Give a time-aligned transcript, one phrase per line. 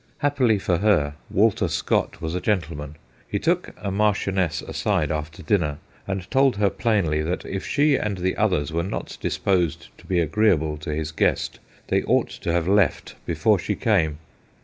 [0.17, 2.95] Happily for her, Walter Scott was a gentleman:
[3.27, 5.77] he took a marchioness aside after dinner
[6.07, 10.17] and told her plainly that if she and the others were not disposed to be
[10.19, 11.59] agreeable to his guest
[11.89, 14.17] they ought to have left before she came.